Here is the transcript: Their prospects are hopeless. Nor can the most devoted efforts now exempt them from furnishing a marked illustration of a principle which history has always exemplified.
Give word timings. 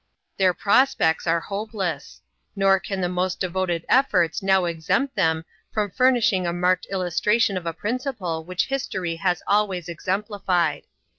Their 0.37 0.55
prospects 0.55 1.27
are 1.27 1.39
hopeless. 1.41 2.21
Nor 2.55 2.79
can 2.79 3.01
the 3.01 3.07
most 3.07 3.39
devoted 3.39 3.85
efforts 3.87 4.41
now 4.41 4.65
exempt 4.65 5.15
them 5.15 5.45
from 5.71 5.91
furnishing 5.91 6.47
a 6.47 6.53
marked 6.53 6.87
illustration 6.89 7.55
of 7.55 7.67
a 7.67 7.71
principle 7.73 8.43
which 8.43 8.65
history 8.65 9.17
has 9.17 9.43
always 9.45 9.87
exemplified. 9.87 10.85